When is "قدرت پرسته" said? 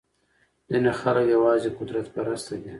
1.77-2.55